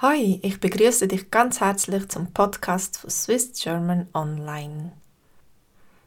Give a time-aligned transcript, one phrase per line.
[0.00, 4.92] Hi, ich begrüße dich ganz herzlich zum Podcast von Swiss German Online.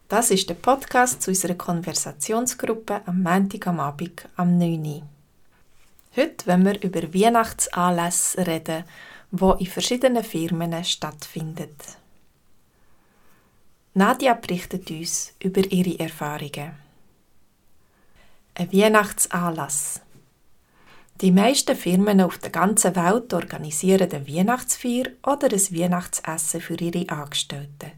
[0.08, 4.82] Das ist der Podcast zu unserer Konversationsgruppe am Montag am Abend am 9.
[4.82, 5.02] Uhr.
[6.16, 8.84] Heute wollen wir über Weihnachtsanlässe reden,
[9.30, 11.76] wo in verschiedenen Firmen stattfinden.
[13.92, 16.72] Nadia berichtet uns über ihre Erfahrungen.
[18.54, 20.00] Ein Weihnachtsanlass.
[21.22, 27.08] Die meisten Firmen auf der ganzen Welt organisieren eine Weihnachtsfeier oder ein Weihnachtsessen für ihre
[27.10, 27.92] Angestellten.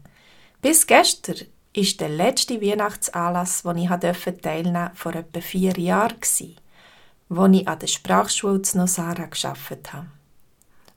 [0.61, 1.37] Bis gestern
[1.73, 7.79] ist der letzte Weihnachtsanlass, den ich teilnehmen durfte, vor etwa vier Jahren, als ich an
[7.79, 10.05] der Sprachschule zu Nosara gearbeitet habe.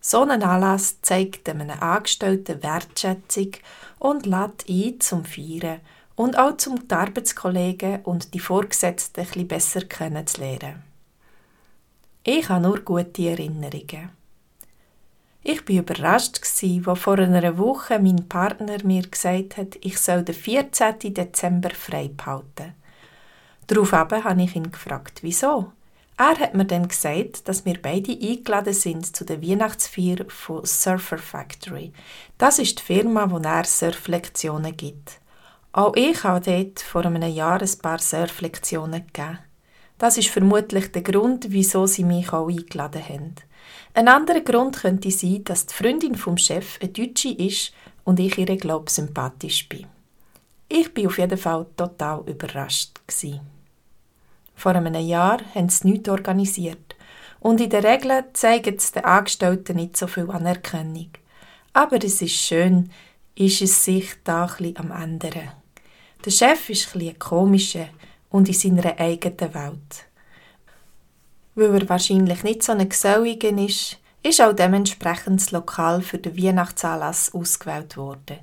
[0.02, 3.52] So ein Anlass zeigt einem Angestellten Wertschätzung
[4.00, 5.80] und lädt ein zum Feiern
[6.14, 10.87] und auch zum die Arbeitskollegen und die Vorgesetzten etwas besser kennenzulernen.
[12.24, 14.10] Ich habe nur gute Erinnerungen.
[15.42, 20.34] Ich war überrascht, als vor einer Woche mein Partner mir gesagt hat, ich soll den
[20.34, 21.14] 14.
[21.14, 22.74] Dezember frei behalten.
[23.66, 25.72] Daraufhin habe ich ihn gefragt, wieso.
[26.18, 31.18] Er hat mir dann gesagt, dass wir beide eingeladen sind zu der Weihnachtsfeier von Surfer
[31.18, 31.92] Factory.
[32.38, 35.20] Das ist die Firma, wo er Surflektionen gibt.
[35.70, 39.38] Auch ich habe dort vor einem Jahr ein paar Surflektionen gegeben.
[39.98, 43.34] Das ist vermutlich der Grund, wieso sie mich auch eingeladen haben.
[43.94, 47.72] Ein anderer Grund könnte sein, dass die Freundin vom Chef eine Deutsche ist
[48.04, 49.86] und ich ihre Glaub sympathisch bin.
[50.68, 53.00] Ich bin auf jeden Fall total überrascht.
[53.06, 53.40] Gewesen.
[54.54, 56.96] Vor einem Jahr haben sie nichts organisiert
[57.40, 61.10] und in der Regel zeigen es den Angestellten nicht so viel Anerkennung.
[61.72, 62.90] Aber es ist schön,
[63.34, 65.52] ist es sich da ein am ändern.
[66.24, 67.88] Der Chef ist ein bisschen komischer,
[68.30, 70.06] und in seiner eigenen Welt.
[71.54, 76.36] Weil er wahrscheinlich nicht so ein Geselliger ist, ist auch dementsprechend das Lokal für den
[76.36, 78.38] Weihnachtsanlass ausgewählt worden.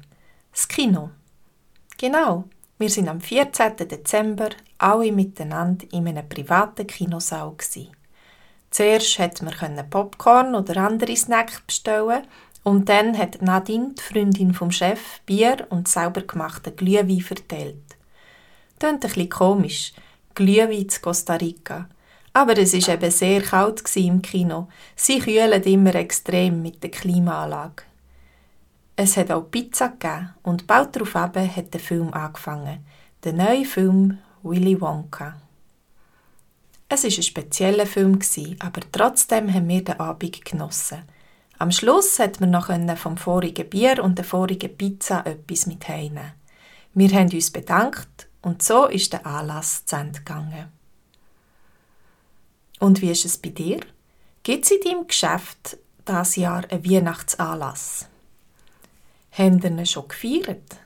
[0.52, 1.11] Das Kino.
[1.97, 2.45] Genau,
[2.78, 3.78] wir sind am 14.
[3.78, 7.51] Dezember alle miteinander in einem privaten Kinosaal.
[7.51, 7.91] Gewesen.
[8.69, 12.28] Zuerst konnte man Popcorn oder andere Snacks bestellen
[12.63, 17.94] und dann hat Nadine, die Freundin vom Chef, Bier und selber gemachten Glühwein verteilt.
[18.80, 19.94] Klingt ein bisschen komisch.
[20.34, 21.88] Glühwein Costa Rica.
[22.34, 24.68] Aber es war eben sehr kalt im Kino.
[24.96, 27.84] Sie kühlen immer extrem mit der Klimaanlage.
[28.97, 32.86] Es hat auch Pizza gegeben und bald darauf hat der Film angefangen.
[33.24, 35.36] Der neue Film Willy Wonka.
[36.88, 38.19] Es war ein spezieller Film,
[38.59, 41.03] aber trotzdem haben wir den Abend genossen.
[41.57, 46.34] Am Schluss hat man noch vom vorigen Bier und der vorigen Pizza etwas mit heimnehmen.
[46.94, 50.72] Wir haben uns bedankt und so ist der Anlass zu Ende gegangen.
[52.79, 53.79] Und wie ist es bei dir?
[54.44, 58.07] Gibt es in deinem Geschäft das Jahr einen Weihnachtsanlass?
[59.31, 60.78] Haben ihr ihn schon gefeiert?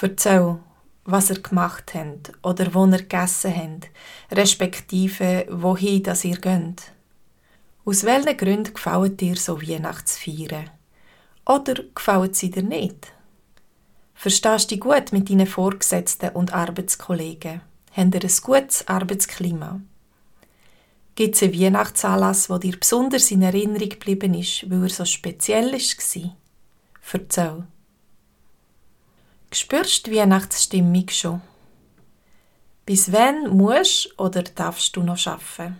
[0.00, 0.58] Erzähl,
[1.04, 3.90] was ihr gemacht habt oder wo ihr gegessen habt,
[4.32, 6.90] respektive wohin das ihr geht.
[7.84, 10.70] Aus welchen Gründen gefällt dir so Weihnachtsfeiern?
[11.44, 13.12] Oder gefällt sie dir nicht?
[14.16, 17.60] Verstehst du dich gut mit deinen Vorgesetzten und Arbeitskollegen?
[17.92, 19.80] Habt ihr ein gutes Arbeitsklima?
[21.14, 25.72] Gibt es einen Weihnachtsanlass, der dir besonders in Erinnerung geblieben ist, weil er so speziell
[25.72, 26.36] war?
[27.12, 27.64] Erzähl.
[29.52, 31.42] Spürst du die Weihnachtsstimmung schon?
[32.86, 35.78] Bis wann musst oder darfst du noch arbeiten?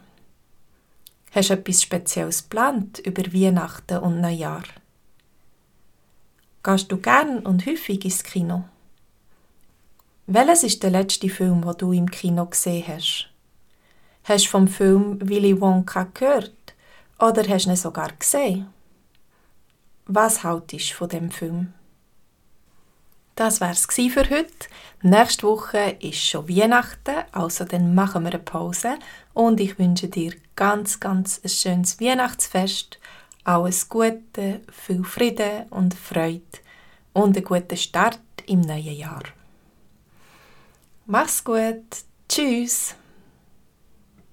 [1.33, 4.65] Hast du etwas Spezielles geplant über Weihnachten und Neujahr?
[6.67, 8.65] Gehst du gern und häufig ins Kino?
[10.27, 13.29] Welches ist der letzte Film, den du im Kino gesehen hast?
[14.25, 16.75] Hast du vom Film Willy Wonka gehört?
[17.21, 18.67] Oder hast du ihn sogar gesehen?
[20.07, 21.73] Was haltest du von dem Film?
[23.37, 24.67] Das wär's für heute.
[25.03, 28.99] Nächste Woche ist schon Weihnachten, also dann machen wir eine Pause
[29.35, 32.99] und ich wünsche dir ganz, ganz ein schönes Weihnachtsfest
[33.47, 36.43] alles Gute, viel Frieden und Freude
[37.13, 39.23] und einen guten Start im neuen Jahr.
[41.07, 41.85] Mach's gut.
[42.29, 42.97] Tschüss.